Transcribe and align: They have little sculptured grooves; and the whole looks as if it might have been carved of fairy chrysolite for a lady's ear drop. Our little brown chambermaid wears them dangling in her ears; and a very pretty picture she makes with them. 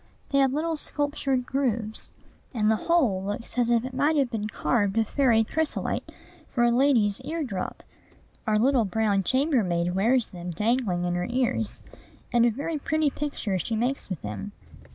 They 0.31 0.39
have 0.39 0.51
little 0.51 0.77
sculptured 0.77 1.45
grooves; 1.45 2.11
and 2.55 2.71
the 2.71 2.75
whole 2.87 3.23
looks 3.23 3.55
as 3.59 3.69
if 3.69 3.85
it 3.85 3.93
might 3.93 4.15
have 4.15 4.31
been 4.31 4.47
carved 4.47 4.97
of 4.97 5.07
fairy 5.07 5.43
chrysolite 5.43 6.11
for 6.49 6.63
a 6.63 6.71
lady's 6.71 7.21
ear 7.21 7.43
drop. 7.43 7.83
Our 8.47 8.57
little 8.57 8.83
brown 8.85 9.21
chambermaid 9.21 9.93
wears 9.93 10.25
them 10.31 10.49
dangling 10.49 11.03
in 11.05 11.13
her 11.13 11.27
ears; 11.29 11.83
and 12.33 12.47
a 12.47 12.49
very 12.49 12.79
pretty 12.79 13.11
picture 13.11 13.59
she 13.59 13.75
makes 13.75 14.09
with 14.09 14.23
them. 14.23 14.53